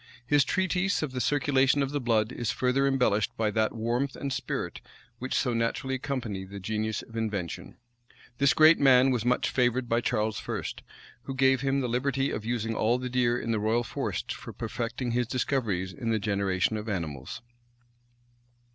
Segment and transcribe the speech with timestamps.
[0.25, 4.33] His treatise of the circulation of the blood is further embellished by that warmth and
[4.33, 4.81] spirit
[5.19, 7.77] which so naturally accompany the genius of invention.
[8.39, 10.63] This great man was much favored by Charles I.,
[11.25, 14.51] who gave him the liberty of using all the deer in the royal forests for
[14.51, 17.43] perfecting his discoveries on the generation of animals.